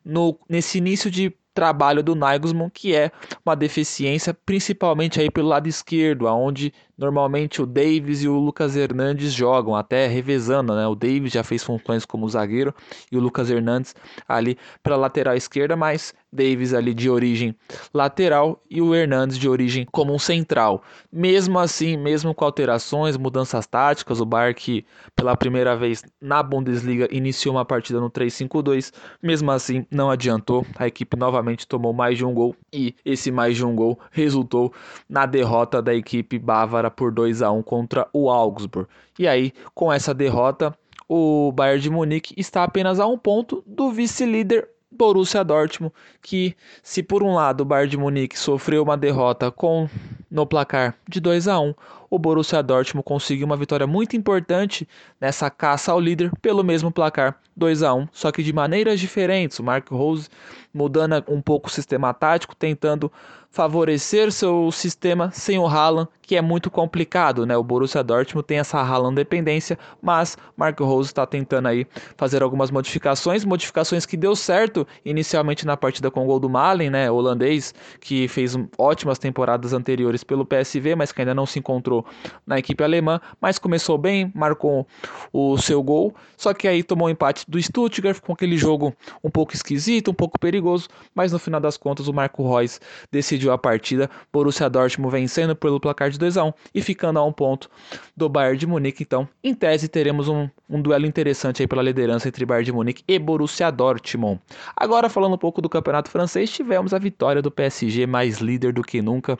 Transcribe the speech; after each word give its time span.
no, 0.04 0.36
nesse 0.48 0.78
início 0.78 1.10
de 1.10 1.32
trabalho 1.54 2.02
do 2.02 2.14
Nagelsmann, 2.14 2.70
que 2.70 2.94
é 2.94 3.10
uma 3.44 3.56
deficiência 3.56 4.32
principalmente 4.32 5.20
aí 5.20 5.30
pelo 5.30 5.48
lado 5.48 5.68
esquerdo, 5.68 6.28
aonde 6.28 6.72
normalmente 6.98 7.62
o 7.62 7.66
Davis 7.66 8.22
e 8.22 8.28
o 8.28 8.38
Lucas 8.38 8.76
Hernandes 8.76 9.32
jogam, 9.32 9.74
até 9.76 10.08
revezando, 10.08 10.74
né? 10.74 10.86
O 10.88 10.96
Davis 10.96 11.32
já 11.32 11.44
fez 11.44 11.62
funções 11.62 12.04
como 12.04 12.28
zagueiro 12.28 12.74
e 13.10 13.16
o 13.16 13.20
Lucas 13.20 13.48
Hernandes 13.48 13.94
ali 14.28 14.58
pela 14.82 14.96
lateral 14.96 15.36
esquerda, 15.36 15.76
mas 15.76 16.12
Davis 16.32 16.74
ali 16.74 16.92
de 16.92 17.08
origem 17.08 17.54
lateral 17.94 18.62
e 18.70 18.82
o 18.82 18.94
Hernandes 18.94 19.38
de 19.38 19.48
origem 19.48 19.86
como 19.90 20.12
um 20.12 20.18
central. 20.18 20.82
Mesmo 21.10 21.58
assim, 21.58 21.96
mesmo 21.96 22.34
com 22.34 22.44
alterações, 22.44 23.16
mudanças 23.16 23.66
táticas, 23.66 24.20
o 24.20 24.26
Bayern 24.26 24.54
que 24.54 24.84
pela 25.14 25.36
primeira 25.36 25.76
vez 25.76 26.02
na 26.20 26.42
Bundesliga 26.42 27.08
iniciou 27.10 27.54
uma 27.54 27.64
partida 27.64 28.00
no 28.00 28.10
3-5-2, 28.10 28.92
mesmo 29.22 29.50
assim 29.50 29.86
não 29.90 30.10
adiantou. 30.10 30.66
A 30.76 30.86
equipe 30.86 31.16
novamente 31.16 31.66
tomou 31.66 31.92
mais 31.92 32.18
de 32.18 32.24
um 32.24 32.34
gol 32.34 32.54
e 32.72 32.94
esse 33.04 33.30
mais 33.30 33.56
de 33.56 33.64
um 33.64 33.74
gol 33.74 33.98
resultou 34.10 34.72
na 35.08 35.24
derrota 35.24 35.80
da 35.80 35.94
equipe 35.94 36.38
bávara 36.38 36.87
por 36.90 37.12
2 37.12 37.42
a 37.42 37.50
1 37.50 37.62
contra 37.62 38.08
o 38.12 38.30
Augsburg. 38.30 38.88
E 39.18 39.26
aí, 39.26 39.52
com 39.74 39.92
essa 39.92 40.14
derrota, 40.14 40.76
o 41.08 41.52
Bayern 41.52 41.80
de 41.80 41.90
Munique 41.90 42.34
está 42.36 42.64
apenas 42.64 43.00
a 43.00 43.06
um 43.06 43.16
ponto 43.16 43.62
do 43.66 43.90
vice-líder 43.90 44.68
Borussia 44.90 45.44
Dortmund, 45.44 45.92
que 46.22 46.56
se 46.82 47.02
por 47.02 47.22
um 47.22 47.34
lado 47.34 47.60
o 47.60 47.64
Bayern 47.64 47.90
de 47.90 47.96
Munique 47.96 48.38
sofreu 48.38 48.82
uma 48.82 48.96
derrota 48.96 49.50
com 49.50 49.88
no 50.30 50.46
placar 50.46 50.96
de 51.08 51.20
2 51.20 51.48
a 51.48 51.60
1, 51.60 51.74
o 52.10 52.18
Borussia 52.18 52.62
Dortmund 52.62 53.04
conseguiu 53.04 53.46
uma 53.46 53.56
vitória 53.56 53.86
muito 53.86 54.16
importante 54.16 54.88
nessa 55.20 55.50
caça 55.50 55.92
ao 55.92 56.00
líder 56.00 56.30
pelo 56.40 56.64
mesmo 56.64 56.90
placar 56.90 57.38
2 57.56 57.82
a 57.82 57.92
1, 57.92 58.08
só 58.12 58.30
que 58.30 58.42
de 58.42 58.52
maneiras 58.52 59.00
diferentes. 59.00 59.58
O 59.58 59.64
Mark 59.64 59.88
Rose 59.90 60.28
mudando 60.72 61.24
um 61.28 61.40
pouco 61.40 61.68
o 61.68 61.72
sistema 61.72 62.14
tático, 62.14 62.54
tentando 62.54 63.10
favorecer 63.50 64.30
seu 64.30 64.70
sistema 64.70 65.30
sem 65.32 65.58
o 65.58 65.66
Haaland, 65.66 66.08
que 66.22 66.36
é 66.36 66.42
muito 66.42 66.70
complicado, 66.70 67.46
né? 67.46 67.56
O 67.56 67.64
Borussia 67.64 68.04
Dortmund 68.04 68.46
tem 68.46 68.58
essa 68.58 68.78
Haaland 68.78 69.16
dependência, 69.16 69.78
mas 70.02 70.36
Marco 70.54 70.84
Rose 70.84 71.08
está 71.08 71.24
tentando 71.24 71.66
aí 71.66 71.86
fazer 72.16 72.42
algumas 72.42 72.70
modificações, 72.70 73.46
modificações 73.46 74.04
que 74.04 74.16
deu 74.16 74.36
certo 74.36 74.86
inicialmente 75.02 75.66
na 75.66 75.76
partida 75.76 76.10
com 76.10 76.24
o 76.24 76.26
gol 76.26 76.38
do 76.38 76.50
Malen, 76.50 76.90
né? 76.90 77.10
Holandês, 77.10 77.74
que 78.00 78.28
fez 78.28 78.54
ótimas 78.76 79.18
temporadas 79.18 79.72
anteriores 79.72 80.22
pelo 80.22 80.44
PSV, 80.44 80.94
mas 80.94 81.10
que 81.10 81.22
ainda 81.22 81.34
não 81.34 81.46
se 81.46 81.58
encontrou 81.58 81.97
na 82.46 82.58
equipe 82.58 82.84
alemã, 82.84 83.20
mas 83.40 83.58
começou 83.58 83.96
bem, 83.96 84.30
marcou 84.34 84.86
o 85.32 85.56
seu 85.56 85.82
gol, 85.82 86.14
só 86.36 86.52
que 86.52 86.68
aí 86.68 86.82
tomou 86.82 87.08
o 87.08 87.10
empate 87.10 87.44
do 87.48 87.60
Stuttgart 87.60 88.20
com 88.20 88.32
aquele 88.32 88.58
jogo 88.58 88.94
um 89.24 89.30
pouco 89.30 89.54
esquisito, 89.54 90.10
um 90.10 90.14
pouco 90.14 90.38
perigoso, 90.38 90.88
mas 91.14 91.32
no 91.32 91.38
final 91.38 91.60
das 91.60 91.78
contas 91.78 92.06
o 92.06 92.12
Marco 92.12 92.46
Reus 92.54 92.80
decidiu 93.10 93.50
a 93.50 93.56
partida, 93.56 94.10
Borussia 94.30 94.68
Dortmund 94.68 95.12
vencendo 95.12 95.56
pelo 95.56 95.80
placar 95.80 96.10
de 96.10 96.18
de 96.18 96.26
2 96.26 96.36
a 96.36 96.44
1 96.44 96.52
e 96.74 96.82
ficando 96.82 97.18
a 97.18 97.24
um 97.24 97.32
ponto 97.32 97.70
do 98.16 98.28
Bayern 98.28 98.58
de 98.58 98.66
Munique. 98.66 99.04
Então, 99.04 99.26
em 99.42 99.54
tese, 99.54 99.88
teremos 99.88 100.28
um, 100.28 100.48
um 100.68 100.82
duelo 100.82 101.06
interessante 101.06 101.62
aí 101.62 101.68
pela 101.68 101.80
liderança 101.80 102.28
entre 102.28 102.44
Bayern 102.44 102.66
de 102.66 102.72
Munique 102.72 103.04
e 103.06 103.18
Borussia 103.18 103.70
Dortmund. 103.70 104.40
Agora, 104.76 105.08
falando 105.08 105.34
um 105.34 105.38
pouco 105.38 105.62
do 105.62 105.68
campeonato 105.68 106.10
francês, 106.10 106.50
tivemos 106.50 106.92
a 106.92 106.98
vitória 106.98 107.40
do 107.40 107.50
PSG, 107.50 108.06
mais 108.06 108.38
líder 108.38 108.72
do 108.72 108.82
que 108.82 109.00
nunca 109.00 109.38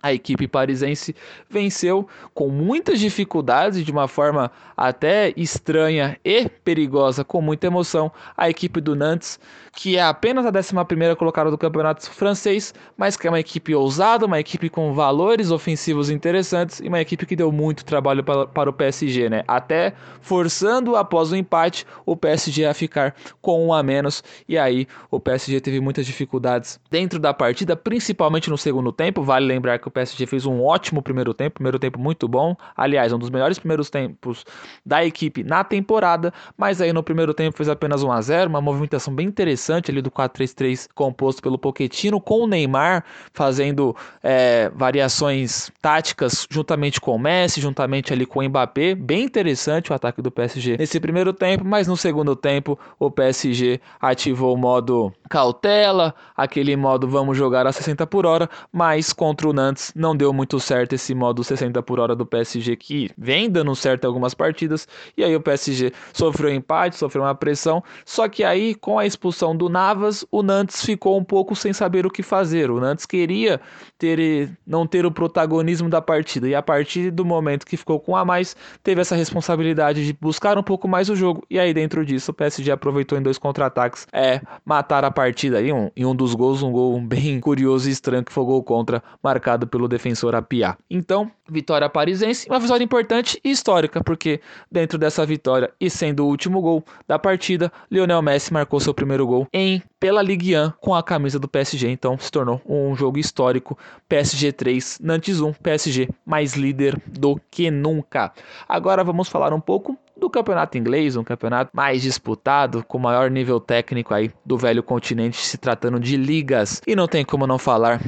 a 0.00 0.12
equipe 0.12 0.46
parisense 0.46 1.14
venceu 1.50 2.06
com 2.32 2.48
muitas 2.48 3.00
dificuldades, 3.00 3.84
de 3.84 3.90
uma 3.90 4.06
forma 4.06 4.50
até 4.76 5.32
estranha 5.36 6.16
e 6.24 6.48
perigosa, 6.48 7.24
com 7.24 7.42
muita 7.42 7.66
emoção, 7.66 8.12
a 8.36 8.48
equipe 8.48 8.80
do 8.80 8.94
Nantes, 8.94 9.40
que 9.72 9.96
é 9.96 10.02
apenas 10.02 10.46
a 10.46 10.50
11 10.50 11.16
colocada 11.16 11.50
do 11.50 11.58
campeonato 11.58 12.08
francês, 12.10 12.72
mas 12.96 13.16
que 13.16 13.26
é 13.26 13.30
uma 13.30 13.40
equipe 13.40 13.74
ousada, 13.74 14.26
uma 14.26 14.38
equipe 14.38 14.68
com 14.68 14.94
valores 14.94 15.50
ofensivos 15.50 16.10
interessantes 16.10 16.80
e 16.80 16.88
uma 16.88 17.00
equipe 17.00 17.26
que 17.26 17.34
deu 17.34 17.50
muito 17.50 17.84
trabalho 17.84 18.22
para, 18.22 18.46
para 18.46 18.70
o 18.70 18.72
PSG, 18.72 19.28
né? 19.28 19.42
Até 19.48 19.94
forçando 20.20 20.94
após 20.94 21.32
o 21.32 21.36
empate 21.36 21.84
o 22.06 22.16
PSG 22.16 22.66
a 22.66 22.74
ficar 22.74 23.16
com 23.40 23.66
um 23.66 23.72
a 23.72 23.82
menos, 23.82 24.22
e 24.48 24.56
aí 24.56 24.86
o 25.10 25.18
PSG 25.18 25.60
teve 25.60 25.80
muitas 25.80 26.06
dificuldades 26.06 26.78
dentro 26.88 27.18
da 27.18 27.34
partida, 27.34 27.74
principalmente 27.74 28.48
no 28.48 28.58
segundo 28.58 28.92
tempo. 28.92 29.22
Vale 29.22 29.46
lembrar 29.46 29.78
que 29.78 29.87
o 29.88 29.90
PSG 29.90 30.26
fez 30.26 30.46
um 30.46 30.62
ótimo 30.62 31.02
primeiro 31.02 31.34
tempo, 31.34 31.54
primeiro 31.54 31.78
tempo 31.78 31.98
muito 31.98 32.28
bom. 32.28 32.54
Aliás, 32.76 33.12
um 33.12 33.18
dos 33.18 33.30
melhores 33.30 33.58
primeiros 33.58 33.90
tempos 33.90 34.44
da 34.84 35.04
equipe 35.04 35.42
na 35.42 35.64
temporada, 35.64 36.32
mas 36.56 36.80
aí 36.80 36.92
no 36.92 37.02
primeiro 37.02 37.34
tempo 37.34 37.56
fez 37.56 37.68
apenas 37.68 38.02
1 38.02 38.12
a 38.12 38.20
0, 38.20 38.50
uma 38.50 38.60
movimentação 38.60 39.14
bem 39.14 39.26
interessante 39.26 39.90
ali 39.90 40.00
do 40.00 40.10
4-3-3 40.10 40.88
composto 40.94 41.42
pelo 41.42 41.58
Pochettino 41.58 42.20
com 42.20 42.44
o 42.44 42.46
Neymar 42.46 43.04
fazendo 43.32 43.94
é, 44.22 44.70
variações 44.74 45.70
táticas 45.80 46.46
juntamente 46.50 47.00
com 47.00 47.14
o 47.14 47.18
Messi, 47.18 47.60
juntamente 47.60 48.12
ali 48.12 48.26
com 48.26 48.40
o 48.40 48.48
Mbappé, 48.48 48.94
bem 48.94 49.24
interessante 49.24 49.90
o 49.90 49.94
ataque 49.94 50.22
do 50.22 50.30
PSG 50.30 50.76
nesse 50.78 51.00
primeiro 51.00 51.32
tempo, 51.32 51.64
mas 51.64 51.86
no 51.86 51.96
segundo 51.96 52.36
tempo 52.36 52.78
o 52.98 53.10
PSG 53.10 53.80
ativou 54.00 54.54
o 54.54 54.58
modo 54.58 55.12
cautela, 55.28 56.14
aquele 56.36 56.76
modo 56.76 57.08
vamos 57.08 57.36
jogar 57.36 57.66
a 57.66 57.72
60 57.72 58.06
por 58.06 58.26
hora, 58.26 58.48
mas 58.72 59.12
contra 59.12 59.48
o 59.48 59.52
Nantes 59.52 59.77
antes, 59.78 59.92
não 59.94 60.16
deu 60.16 60.32
muito 60.32 60.58
certo 60.58 60.94
esse 60.94 61.14
modo 61.14 61.44
60 61.44 61.80
por 61.82 62.00
hora 62.00 62.14
do 62.16 62.26
PSG 62.26 62.76
que 62.76 63.10
vem 63.16 63.48
dando 63.48 63.74
certo 63.76 64.04
em 64.04 64.06
algumas 64.08 64.34
partidas, 64.34 64.88
e 65.16 65.22
aí 65.22 65.34
o 65.34 65.40
PSG 65.40 65.92
sofreu 66.12 66.52
empate, 66.52 66.96
sofreu 66.96 67.22
uma 67.22 67.34
pressão, 67.34 67.82
só 68.04 68.28
que 68.28 68.42
aí 68.42 68.74
com 68.74 68.98
a 68.98 69.06
expulsão 69.06 69.56
do 69.56 69.68
Navas, 69.68 70.24
o 70.30 70.42
Nantes 70.42 70.84
ficou 70.84 71.16
um 71.16 71.24
pouco 71.24 71.54
sem 71.54 71.72
saber 71.72 72.04
o 72.04 72.10
que 72.10 72.22
fazer. 72.22 72.70
O 72.70 72.80
Nantes 72.80 73.06
queria 73.06 73.60
ter 73.96 74.50
não 74.66 74.86
ter 74.86 75.06
o 75.06 75.12
protagonismo 75.12 75.88
da 75.88 76.00
partida, 76.00 76.48
e 76.48 76.54
a 76.54 76.62
partir 76.62 77.10
do 77.10 77.24
momento 77.24 77.64
que 77.64 77.76
ficou 77.76 78.00
com 78.00 78.16
a 78.16 78.24
mais, 78.24 78.56
teve 78.82 79.00
essa 79.00 79.14
responsabilidade 79.14 80.04
de 80.04 80.12
buscar 80.12 80.58
um 80.58 80.62
pouco 80.62 80.88
mais 80.88 81.08
o 81.08 81.14
jogo, 81.14 81.44
e 81.48 81.58
aí 81.58 81.72
dentro 81.72 82.04
disso 82.04 82.30
o 82.30 82.34
PSG 82.34 82.70
aproveitou 82.70 83.16
em 83.16 83.22
dois 83.22 83.38
contra-ataques, 83.38 84.06
é 84.12 84.40
matar 84.64 85.04
a 85.04 85.10
partida 85.10 85.58
aí, 85.58 85.72
um, 85.72 85.90
em 85.96 86.04
um 86.04 86.14
dos 86.14 86.34
gols, 86.34 86.62
um 86.62 86.72
gol 86.72 87.00
bem 87.00 87.38
curioso 87.40 87.88
e 87.88 87.92
estranho 87.92 88.24
que 88.24 88.32
foi 88.32 88.44
gol 88.44 88.62
contra, 88.62 89.02
marcado 89.22 89.67
pelo 89.68 89.88
defensor 89.88 90.34
Apia. 90.34 90.76
Então, 90.90 91.30
vitória 91.48 91.88
parisense, 91.88 92.48
uma 92.48 92.58
vitória 92.58 92.84
importante 92.84 93.40
e 93.44 93.50
histórica, 93.50 94.02
porque 94.02 94.40
dentro 94.70 94.98
dessa 94.98 95.24
vitória 95.24 95.70
e 95.80 95.88
sendo 95.88 96.24
o 96.24 96.28
último 96.28 96.60
gol 96.60 96.84
da 97.06 97.18
partida, 97.18 97.72
Lionel 97.90 98.22
Messi 98.22 98.52
marcou 98.52 98.80
seu 98.80 98.94
primeiro 98.94 99.26
gol 99.26 99.46
em 99.52 99.82
pela 100.00 100.22
Ligue 100.22 100.56
1 100.56 100.72
com 100.80 100.94
a 100.94 101.02
camisa 101.02 101.38
do 101.38 101.48
PSG, 101.48 101.88
então 101.88 102.16
se 102.18 102.30
tornou 102.30 102.60
um 102.66 102.94
jogo 102.94 103.18
histórico. 103.18 103.76
PSG 104.08 104.52
3, 104.52 104.98
Nantes 105.02 105.40
1, 105.40 105.52
PSG 105.54 106.08
mais 106.24 106.54
líder 106.54 107.00
do 107.06 107.40
que 107.50 107.70
nunca. 107.70 108.32
Agora 108.68 109.02
vamos 109.02 109.28
falar 109.28 109.52
um 109.52 109.60
pouco 109.60 109.98
do 110.18 110.28
campeonato 110.28 110.76
inglês, 110.76 111.16
um 111.16 111.24
campeonato 111.24 111.70
mais 111.72 112.02
disputado, 112.02 112.84
com 112.86 112.98
maior 112.98 113.30
nível 113.30 113.60
técnico 113.60 114.12
aí 114.12 114.30
do 114.44 114.58
velho 114.58 114.82
continente, 114.82 115.36
se 115.36 115.56
tratando 115.56 116.00
de 116.00 116.16
ligas. 116.16 116.82
E 116.86 116.96
não 116.96 117.06
tem 117.06 117.24
como 117.24 117.46
não 117.46 117.58
falar 117.58 118.00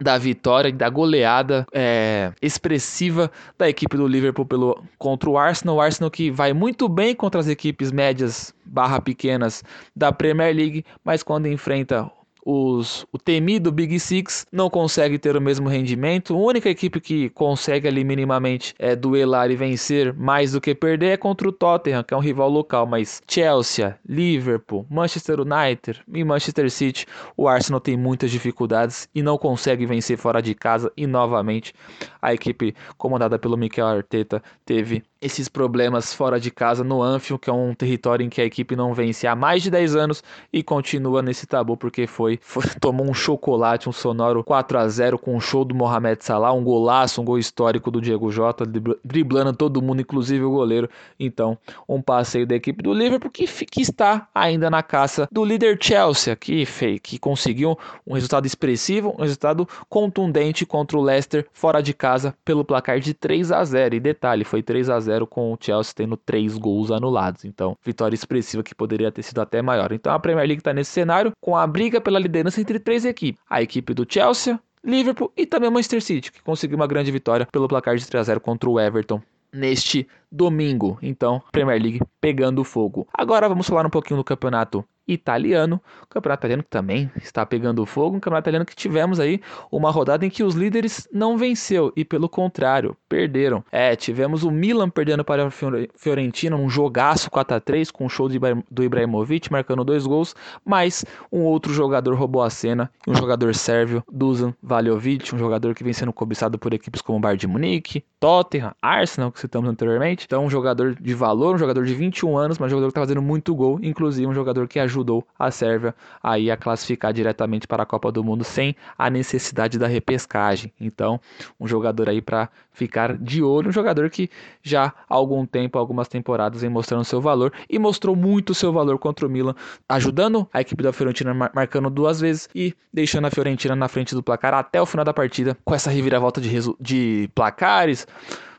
da 0.00 0.16
vitória 0.18 0.72
da 0.72 0.88
goleada 0.88 1.66
é, 1.72 2.32
expressiva 2.40 3.30
da 3.56 3.68
equipe 3.68 3.96
do 3.96 4.06
Liverpool 4.06 4.46
pelo, 4.46 4.82
contra 4.98 5.28
o 5.28 5.38
Arsenal. 5.38 5.76
O 5.76 5.80
Arsenal 5.80 6.10
que 6.10 6.30
vai 6.30 6.52
muito 6.52 6.88
bem 6.88 7.14
contra 7.14 7.40
as 7.40 7.48
equipes 7.48 7.90
médias 7.90 8.54
barra 8.64 9.00
pequenas 9.00 9.62
da 9.94 10.12
Premier 10.12 10.54
League, 10.54 10.84
mas 11.04 11.22
quando 11.22 11.46
enfrenta 11.46 12.10
os, 12.50 13.04
o 13.12 13.18
temido 13.18 13.70
Big 13.70 14.00
Six 14.00 14.46
não 14.50 14.70
consegue 14.70 15.18
ter 15.18 15.36
o 15.36 15.40
mesmo 15.40 15.68
rendimento. 15.68 16.34
A 16.34 16.38
única 16.38 16.70
equipe 16.70 16.98
que 16.98 17.28
consegue 17.28 17.86
ali 17.86 18.02
minimamente 18.02 18.74
é, 18.78 18.96
duelar 18.96 19.50
e 19.50 19.56
vencer 19.56 20.14
mais 20.14 20.52
do 20.52 20.60
que 20.60 20.74
perder 20.74 21.10
é 21.10 21.16
contra 21.18 21.46
o 21.46 21.52
Tottenham, 21.52 22.02
que 22.02 22.14
é 22.14 22.16
um 22.16 22.20
rival 22.20 22.48
local. 22.48 22.86
Mas 22.86 23.20
Chelsea, 23.28 23.94
Liverpool, 24.08 24.86
Manchester 24.88 25.40
United 25.40 26.00
e 26.10 26.24
Manchester 26.24 26.70
City, 26.70 27.04
o 27.36 27.46
Arsenal 27.46 27.80
tem 27.80 27.98
muitas 27.98 28.30
dificuldades 28.30 29.10
e 29.14 29.20
não 29.20 29.36
consegue 29.36 29.84
vencer 29.84 30.16
fora 30.16 30.40
de 30.40 30.54
casa. 30.54 30.90
E 30.96 31.06
novamente 31.06 31.74
a 32.22 32.32
equipe 32.32 32.74
comandada 32.96 33.38
pelo 33.38 33.58
Mikel 33.58 33.86
Arteta 33.86 34.42
teve 34.64 35.04
esses 35.20 35.48
problemas 35.48 36.14
fora 36.14 36.38
de 36.38 36.50
casa 36.50 36.84
no 36.84 37.02
Anfield, 37.02 37.40
que 37.40 37.50
é 37.50 37.52
um 37.52 37.74
território 37.74 38.24
em 38.24 38.28
que 38.28 38.40
a 38.40 38.44
equipe 38.44 38.76
não 38.76 38.94
vence 38.94 39.26
há 39.26 39.34
mais 39.34 39.62
de 39.62 39.70
10 39.70 39.96
anos 39.96 40.22
e 40.52 40.62
continua 40.62 41.20
nesse 41.20 41.46
tabu 41.46 41.76
porque 41.76 42.06
foi, 42.06 42.38
foi 42.42 42.62
tomou 42.80 43.08
um 43.08 43.14
chocolate, 43.14 43.88
um 43.88 43.92
sonoro 43.92 44.44
4 44.44 44.78
a 44.78 44.88
0 44.88 45.18
com 45.18 45.36
um 45.36 45.40
show 45.40 45.64
do 45.64 45.74
Mohamed 45.74 46.24
Salah, 46.24 46.52
um 46.52 46.62
golaço, 46.62 47.20
um 47.20 47.24
gol 47.24 47.38
histórico 47.38 47.90
do 47.90 48.00
Diego 48.00 48.30
Jota, 48.30 48.64
driblando 49.04 49.52
todo 49.52 49.82
mundo, 49.82 50.00
inclusive 50.00 50.44
o 50.44 50.50
goleiro. 50.50 50.88
Então, 51.18 51.58
um 51.88 52.00
passeio 52.00 52.46
da 52.46 52.54
equipe 52.54 52.82
do 52.82 52.92
Liverpool 52.92 53.30
que, 53.30 53.46
que 53.46 53.82
está 53.82 54.28
ainda 54.32 54.70
na 54.70 54.82
caça 54.82 55.28
do 55.32 55.44
líder 55.44 55.78
Chelsea, 55.80 56.36
que, 56.36 56.64
fez, 56.64 57.00
que 57.00 57.18
conseguiu 57.18 57.76
um 58.06 58.14
resultado 58.14 58.46
expressivo, 58.46 59.14
um 59.18 59.22
resultado 59.22 59.68
contundente 59.88 60.64
contra 60.64 60.96
o 60.96 61.02
Leicester 61.02 61.46
fora 61.52 61.82
de 61.82 61.92
casa 61.92 62.34
pelo 62.44 62.64
placar 62.64 63.00
de 63.00 63.14
3 63.14 63.50
a 63.50 63.64
0. 63.64 63.96
E 63.96 64.00
detalhe, 64.00 64.44
foi 64.44 64.62
3 64.62 64.88
a 64.90 65.00
0 65.00 65.07
0 65.08 65.26
com 65.26 65.52
o 65.52 65.58
Chelsea 65.60 65.92
tendo 65.94 66.16
três 66.16 66.56
gols 66.56 66.90
anulados. 66.90 67.44
Então, 67.44 67.76
vitória 67.84 68.14
expressiva 68.14 68.62
que 68.62 68.74
poderia 68.74 69.10
ter 69.10 69.22
sido 69.22 69.40
até 69.40 69.62
maior. 69.62 69.92
Então, 69.92 70.12
a 70.12 70.18
Premier 70.18 70.46
League 70.46 70.60
está 70.60 70.72
nesse 70.72 70.90
cenário 70.90 71.32
com 71.40 71.56
a 71.56 71.66
briga 71.66 72.00
pela 72.00 72.18
liderança 72.18 72.60
entre 72.60 72.78
três 72.78 73.04
equipes: 73.04 73.40
a 73.48 73.62
equipe 73.62 73.94
do 73.94 74.06
Chelsea, 74.08 74.58
Liverpool 74.84 75.32
e 75.36 75.46
também 75.46 75.68
o 75.68 75.72
Manchester 75.72 76.02
City, 76.02 76.32
que 76.32 76.42
conseguiu 76.42 76.76
uma 76.76 76.86
grande 76.86 77.10
vitória 77.10 77.46
pelo 77.50 77.68
placar 77.68 77.96
de 77.96 78.06
3 78.06 78.20
a 78.20 78.24
0 78.24 78.40
contra 78.40 78.68
o 78.68 78.78
Everton 78.78 79.20
neste 79.52 80.06
domingo. 80.30 80.98
Então, 81.02 81.42
Premier 81.50 81.80
League 81.80 82.00
pegando 82.20 82.64
fogo. 82.64 83.08
Agora 83.12 83.48
vamos 83.48 83.66
falar 83.66 83.86
um 83.86 83.90
pouquinho 83.90 84.18
do 84.18 84.24
campeonato 84.24 84.84
italiano, 85.08 85.80
o 86.02 86.06
campeonato 86.06 86.42
italiano 86.42 86.62
que 86.62 86.68
também 86.68 87.10
está 87.16 87.44
pegando 87.44 87.84
fogo, 87.86 88.16
um 88.16 88.20
campeonato 88.20 88.44
italiano 88.44 88.66
que 88.66 88.76
tivemos 88.76 89.18
aí 89.18 89.40
uma 89.72 89.90
rodada 89.90 90.24
em 90.24 90.30
que 90.30 90.42
os 90.44 90.54
líderes 90.54 91.08
não 91.12 91.36
venceu 91.36 91.92
e 91.96 92.04
pelo 92.04 92.28
contrário, 92.28 92.96
perderam. 93.08 93.64
É, 93.72 93.96
tivemos 93.96 94.44
o 94.44 94.50
Milan 94.50 94.90
perdendo 94.90 95.24
para 95.24 95.46
a 95.46 95.50
Fiorentina, 95.50 96.56
um 96.56 96.68
jogaço 96.68 97.30
4 97.30 97.56
a 97.56 97.60
3 97.60 97.90
com 97.90 98.06
o 98.06 98.08
show 98.08 98.28
do 98.70 98.84
Ibrahimovic 98.84 99.50
marcando 99.50 99.84
dois 99.84 100.06
gols, 100.06 100.34
mas 100.64 101.04
um 101.32 101.40
outro 101.42 101.72
jogador 101.72 102.14
roubou 102.14 102.42
a 102.42 102.50
cena, 102.50 102.90
um 103.06 103.14
jogador 103.14 103.54
sérvio, 103.54 104.02
Dusan 104.10 104.54
Valjovic, 104.62 105.34
um 105.34 105.38
jogador 105.38 105.74
que 105.74 105.82
vem 105.82 105.92
sendo 105.92 106.12
cobiçado 106.12 106.58
por 106.58 106.74
equipes 106.74 107.00
como 107.00 107.18
Bayern 107.18 107.38
de 107.38 107.46
Munique, 107.46 108.04
Tottenham, 108.20 108.74
Arsenal, 108.82 109.30
que 109.30 109.40
citamos 109.40 109.70
anteriormente. 109.70 110.24
Então, 110.26 110.44
um 110.44 110.50
jogador 110.50 110.94
de 110.94 111.14
valor, 111.14 111.54
um 111.54 111.58
jogador 111.58 111.84
de 111.84 111.94
21 111.94 112.36
anos, 112.36 112.58
mas 112.58 112.66
um 112.66 112.70
jogador 112.70 112.88
que 112.88 112.90
está 112.90 113.00
fazendo 113.00 113.22
muito 113.22 113.54
gol, 113.54 113.78
inclusive 113.82 114.26
um 114.26 114.34
jogador 114.34 114.66
que 114.66 114.78
ajudou 114.98 115.26
a 115.38 115.50
Sérvia 115.50 115.94
aí 116.22 116.50
a 116.50 116.56
classificar 116.56 117.12
diretamente 117.12 117.66
para 117.66 117.82
a 117.82 117.86
Copa 117.86 118.10
do 118.10 118.22
Mundo 118.24 118.44
sem 118.44 118.74
a 118.96 119.08
necessidade 119.08 119.78
da 119.78 119.86
repescagem. 119.86 120.72
Então, 120.80 121.20
um 121.58 121.66
jogador 121.66 122.08
aí 122.08 122.20
para 122.20 122.48
ficar 122.72 123.16
de 123.16 123.42
olho, 123.42 123.68
um 123.68 123.72
jogador 123.72 124.08
que 124.10 124.30
já 124.62 124.86
há 124.86 124.92
algum 125.08 125.44
tempo, 125.46 125.78
algumas 125.78 126.08
temporadas, 126.08 126.60
vem 126.60 126.70
mostrando 126.70 127.04
seu 127.04 127.20
valor 127.20 127.52
e 127.68 127.78
mostrou 127.78 128.14
muito 128.14 128.54
seu 128.54 128.72
valor 128.72 128.98
contra 128.98 129.26
o 129.26 129.30
Milan, 129.30 129.54
ajudando 129.88 130.48
a 130.52 130.60
equipe 130.60 130.82
da 130.82 130.92
Fiorentina 130.92 131.34
marcando 131.54 131.90
duas 131.90 132.20
vezes 132.20 132.48
e 132.54 132.74
deixando 132.92 133.26
a 133.26 133.30
Fiorentina 133.30 133.74
na 133.74 133.88
frente 133.88 134.14
do 134.14 134.22
placar 134.22 134.54
até 134.54 134.80
o 134.80 134.86
final 134.86 135.04
da 135.04 135.14
partida 135.14 135.56
com 135.64 135.74
essa 135.74 135.90
reviravolta 135.90 136.40
de, 136.40 136.50
de 136.80 137.30
placares 137.34 138.06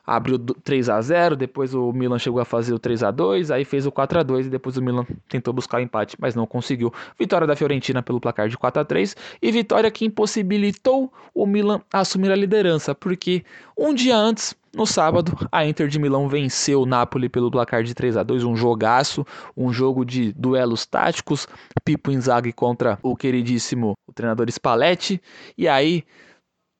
abriu 0.05 0.39
3 0.39 0.89
a 0.89 1.01
0 1.01 1.35
depois 1.35 1.73
o 1.73 1.91
Milan 1.91 2.19
chegou 2.19 2.39
a 2.39 2.45
fazer 2.45 2.73
o 2.73 2.79
3 2.79 3.03
a 3.03 3.11
2 3.11 3.51
aí 3.51 3.65
fez 3.65 3.85
o 3.85 3.91
4 3.91 4.19
a 4.19 4.23
2 4.23 4.47
e 4.47 4.49
depois 4.49 4.77
o 4.77 4.81
Milan 4.81 5.05
tentou 5.27 5.53
buscar 5.53 5.77
o 5.77 5.81
empate, 5.81 6.15
mas 6.19 6.35
não 6.35 6.45
conseguiu. 6.45 6.93
Vitória 7.17 7.45
da 7.45 7.55
Fiorentina 7.55 8.01
pelo 8.01 8.19
placar 8.19 8.49
de 8.49 8.57
4 8.57 8.81
a 8.81 8.85
3 8.85 9.15
e 9.41 9.51
vitória 9.51 9.89
que 9.91 10.05
impossibilitou 10.05 11.11
o 11.33 11.45
Milan 11.45 11.81
a 11.91 11.99
assumir 11.99 12.31
a 12.31 12.35
liderança, 12.35 12.93
porque 12.95 13.43
um 13.77 13.93
dia 13.93 14.15
antes 14.15 14.55
no 14.73 14.85
sábado, 14.85 15.35
a 15.51 15.65
Inter 15.65 15.87
de 15.87 15.97
Milão 15.97 16.29
venceu 16.29 16.83
o 16.83 16.85
Napoli 16.85 17.27
pelo 17.27 17.49
placar 17.49 17.83
de 17.83 17.95
3 17.95 18.17
a 18.17 18.23
2 18.23 18.43
um 18.43 18.55
jogaço, 18.55 19.25
um 19.57 19.73
jogo 19.73 20.05
de 20.05 20.31
duelos 20.33 20.85
táticos, 20.85 21.47
Pipo 21.83 22.11
Inzaghi 22.11 22.53
contra 22.53 22.99
o 23.01 23.15
queridíssimo 23.15 23.93
o 24.07 24.13
treinador 24.13 24.47
Spalletti, 24.51 25.19
e 25.57 25.67
aí 25.67 26.03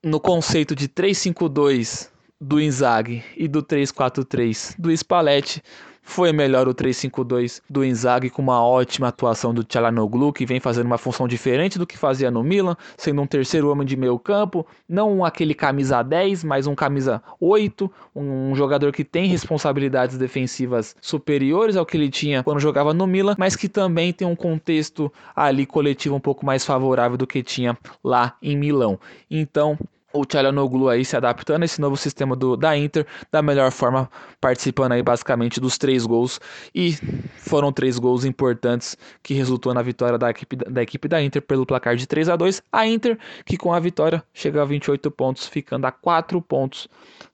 no 0.03 0.19
conceito 0.19 0.75
de 0.75 0.87
3-5-2 0.87 2.09
do 2.39 2.61
Inzaghi 2.61 3.23
e 3.35 3.47
do 3.47 3.61
3-4-3 3.61 4.75
do 4.77 4.91
Spalletti. 4.91 5.61
Foi 6.01 6.33
melhor 6.33 6.67
o 6.67 6.73
3-5-2 6.73 7.61
do 7.69 7.85
Inzaghi 7.85 8.31
com 8.31 8.41
uma 8.41 8.65
ótima 8.65 9.09
atuação 9.09 9.53
do 9.53 9.63
Tchalanoglu, 9.63 10.33
que 10.33 10.43
vem 10.43 10.59
fazendo 10.59 10.87
uma 10.87 10.97
função 10.97 11.27
diferente 11.27 11.77
do 11.77 11.85
que 11.85 11.95
fazia 11.95 12.31
no 12.31 12.41
Milan, 12.41 12.75
sendo 12.97 13.21
um 13.21 13.27
terceiro 13.27 13.69
homem 13.69 13.85
de 13.85 13.95
meio 13.95 14.17
campo, 14.17 14.65
não 14.87 15.23
aquele 15.23 15.53
camisa 15.53 16.01
10, 16.01 16.43
mas 16.43 16.65
um 16.65 16.73
camisa 16.73 17.21
8, 17.39 17.91
um 18.15 18.55
jogador 18.55 18.91
que 18.91 19.03
tem 19.03 19.27
responsabilidades 19.27 20.17
defensivas 20.17 20.95
superiores 20.99 21.75
ao 21.75 21.85
que 21.85 21.95
ele 21.95 22.09
tinha 22.09 22.41
quando 22.41 22.59
jogava 22.59 22.91
no 22.91 23.05
Milan, 23.05 23.35
mas 23.37 23.55
que 23.55 23.69
também 23.69 24.11
tem 24.11 24.27
um 24.27 24.35
contexto 24.35 25.13
ali 25.35 25.63
coletivo 25.63 26.15
um 26.15 26.19
pouco 26.19 26.43
mais 26.43 26.65
favorável 26.65 27.17
do 27.17 27.27
que 27.27 27.43
tinha 27.43 27.77
lá 28.03 28.35
em 28.41 28.57
Milão. 28.57 28.99
Então, 29.29 29.77
o 30.13 30.25
Tchalanoglu 30.25 30.89
aí 30.89 31.05
se 31.05 31.15
adaptando 31.15 31.63
a 31.63 31.65
esse 31.65 31.79
novo 31.79 31.95
sistema 31.95 32.35
do, 32.35 32.55
da 32.57 32.75
Inter 32.77 33.05
da 33.31 33.41
melhor 33.41 33.71
forma, 33.71 34.09
participando 34.41 34.93
aí 34.93 35.03
basicamente 35.03 35.59
dos 35.59 35.77
três 35.77 36.05
gols 36.05 36.39
e 36.73 36.93
foram 37.37 37.71
três 37.71 37.99
gols 37.99 38.25
importantes 38.25 38.97
que 39.21 39.33
resultou 39.33 39.73
na 39.73 39.81
vitória 39.81 40.17
da 40.17 40.29
equipe 40.29 40.55
da, 40.55 40.81
equipe 40.81 41.07
da 41.07 41.21
Inter 41.21 41.41
pelo 41.41 41.65
placar 41.65 41.95
de 41.95 42.07
3 42.07 42.29
a 42.29 42.35
2 42.35 42.61
A 42.71 42.87
Inter 42.87 43.17
que 43.45 43.57
com 43.57 43.73
a 43.73 43.79
vitória 43.79 44.23
chega 44.33 44.61
a 44.61 44.65
28 44.65 45.11
pontos, 45.11 45.47
ficando 45.47 45.85
a 45.85 45.91
4 45.91 46.41
pontos 46.41 46.87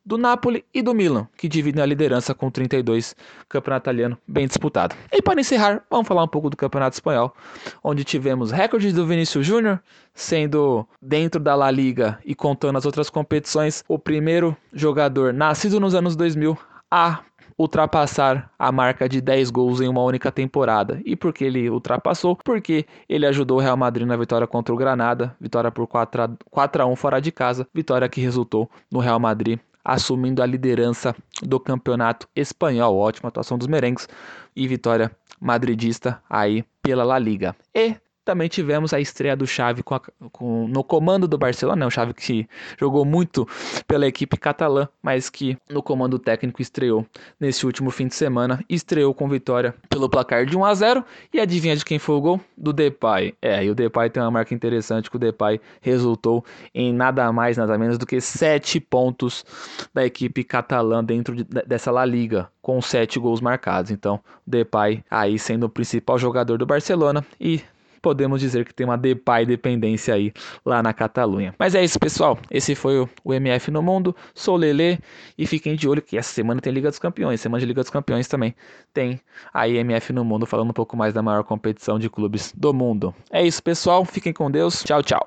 do 0.06 0.18
Napoli 0.18 0.64
e 0.72 0.84
do 0.84 0.94
Milan, 0.94 1.28
que 1.36 1.48
dividem 1.48 1.82
a 1.82 1.86
liderança 1.86 2.36
com 2.36 2.52
32, 2.52 3.16
campeonato 3.50 3.86
italiano 3.86 4.18
bem 4.28 4.46
disputado. 4.46 4.96
E 5.12 5.22
para 5.22 5.40
encerrar, 5.40 5.84
vamos 5.90 6.08
falar 6.08 6.24
um 6.24 6.28
pouco 6.28 6.50
do 6.50 6.56
campeonato 6.56 6.96
espanhol, 6.96 7.36
onde 7.84 8.04
tivemos 8.04 8.52
recordes 8.52 8.94
do 8.94 9.08
Vinícius 9.08 9.48
Júnior, 9.48 9.82
sendo 10.16 10.88
dentro 11.02 11.40
da 11.40 11.54
La 11.54 11.70
Liga 11.70 12.18
e 12.26 12.34
contando 12.34 12.78
as 12.78 12.86
outras 12.86 13.10
competições, 13.10 13.84
o 13.88 14.00
primeiro 14.00 14.56
jogador 14.74 15.34
nascido 15.34 15.80
nos 15.80 15.94
anos 15.94 16.16
2000 16.16 16.58
a 16.90 17.20
ultrapassar 17.58 18.52
a 18.58 18.72
marca 18.72 19.08
de 19.08 19.22
10 19.22 19.50
gols 19.50 19.82
em 19.82 19.88
uma 19.88 20.02
única 20.02 20.32
temporada. 20.32 21.02
E 21.06 21.16
por 21.16 21.34
que 21.34 21.44
ele 21.46 21.70
ultrapassou? 21.70 22.36
Porque 22.44 22.86
ele 23.08 23.26
ajudou 23.26 23.58
o 23.58 23.62
Real 23.62 23.78
Madrid 23.78 24.08
na 24.08 24.18
vitória 24.18 24.48
contra 24.48 24.74
o 24.74 24.78
Granada, 24.78 25.36
vitória 25.40 25.72
por 25.72 25.88
4 25.88 26.22
a, 26.24 26.30
4 26.50 26.84
a 26.84 26.86
1 26.86 26.96
fora 26.96 27.22
de 27.22 27.32
casa, 27.32 27.68
vitória 27.74 28.10
que 28.10 28.22
resultou 28.22 28.70
no 28.92 29.00
Real 29.00 29.20
Madrid 29.20 29.60
assumindo 29.86 30.42
a 30.42 30.46
liderança 30.48 31.16
do 31.44 31.60
campeonato 31.60 32.28
espanhol. 32.36 32.98
Ótima 32.98 33.30
atuação 33.30 33.56
dos 33.56 33.68
merengues 33.68 34.10
e 34.56 34.68
vitória 34.68 35.12
madridista 35.40 36.20
aí 36.28 36.66
pela 36.82 37.04
La 37.04 37.20
Liga. 37.20 37.56
E 37.74 37.96
também 38.26 38.50
tivemos 38.50 38.92
a 38.94 39.00
estreia 39.00 39.36
do 39.36 39.46
Xavi 39.46 39.84
com 39.84 39.94
a, 39.94 40.02
com, 40.32 40.68
no 40.68 40.84
comando 40.84 41.28
do 41.28 41.38
Barcelona, 41.38 41.82
né? 41.82 41.86
o 41.86 41.92
Xavi 41.92 42.14
que 42.14 42.48
jogou 42.78 43.06
muito 43.06 43.48
pela 43.88 44.08
equipe 44.08 44.36
catalã, 44.36 44.90
mas 45.02 45.30
que 45.30 45.56
no 45.70 45.84
comando 45.84 46.18
técnico 46.18 46.62
estreou 46.62 47.06
nesse 47.40 47.66
último 47.66 47.92
fim 47.92 48.08
de 48.08 48.16
semana, 48.16 48.60
estreou 48.68 49.14
com 49.14 49.30
vitória 49.30 49.76
pelo 49.88 50.10
placar 50.10 50.46
de 50.46 50.58
1 50.58 50.66
a 50.66 50.74
0 50.74 51.06
e 51.32 51.40
adivinha 51.40 51.76
de 51.76 51.86
quem 51.86 52.00
foi 52.00 52.16
o 52.16 52.22
gol? 52.22 52.42
Do 52.58 52.74
Depay. 52.74 53.36
É, 53.42 53.64
e 53.64 53.70
o 53.70 53.76
Depay 53.76 54.10
tem 54.10 54.24
uma 54.24 54.32
marca 54.32 54.54
interessante 54.54 55.10
que 55.10 55.16
o 55.16 55.20
Depay 55.20 55.62
resultou 55.80 56.44
em 56.74 56.92
nada 56.92 57.32
mais, 57.32 57.58
nada 57.58 57.78
menos 57.78 57.98
do 57.98 58.06
que 58.06 58.20
7 58.20 58.80
pontos 58.80 59.46
da 59.94 60.04
equipe 60.04 60.44
catalã 60.44 61.04
dentro 61.04 61.36
de, 61.36 61.44
dessa 61.44 61.92
La 61.92 62.06
Liga, 62.06 62.50
com 62.62 62.82
7 62.82 63.20
gols 63.20 63.40
marcados. 63.40 63.92
Então, 63.92 64.20
Depay 64.48 65.04
aí 65.12 65.38
sendo 65.38 65.66
o 65.66 65.70
principal 65.70 66.18
jogador 66.18 66.58
do 66.58 66.66
Barcelona 66.66 67.24
e 67.40 67.62
podemos 68.06 68.40
dizer 68.40 68.64
que 68.66 68.72
tem 68.72 68.86
uma 68.86 69.00
Depay 69.00 69.48
dependência 69.48 70.14
aí 70.14 70.32
lá 70.64 70.84
na 70.84 70.94
Catalunha. 70.94 71.56
Mas 71.58 71.74
é 71.74 71.84
isso, 71.84 72.00
pessoal. 72.00 72.38
Esse 72.52 72.76
foi 72.76 73.00
o 73.24 73.34
MF 73.34 73.72
no 73.72 73.82
Mundo. 73.82 74.16
Sou 74.36 74.56
Lele 74.56 75.00
e 75.36 75.48
fiquem 75.48 75.76
de 75.76 75.90
olho 75.90 76.04
que 76.04 76.16
essa 76.16 76.32
semana 76.32 76.62
tem 76.62 76.72
Liga 76.72 76.88
dos 76.88 77.00
Campeões. 77.00 77.42
Semana 77.42 77.60
de 77.60 77.66
Liga 77.66 77.82
dos 77.82 77.90
Campeões 77.90 78.28
também 78.28 78.54
tem 78.94 79.20
a 79.52 79.68
MF 79.68 80.14
no 80.14 80.24
Mundo 80.24 80.46
falando 80.46 80.70
um 80.70 80.74
pouco 80.74 80.96
mais 80.96 81.16
da 81.16 81.24
maior 81.24 81.44
competição 81.44 81.98
de 81.98 82.08
clubes 82.08 82.54
do 82.56 82.72
mundo. 82.72 83.12
É 83.32 83.44
isso, 83.44 83.64
pessoal. 83.64 84.06
Fiquem 84.06 84.32
com 84.32 84.52
Deus. 84.52 84.84
Tchau, 84.84 85.02
tchau. 85.02 85.24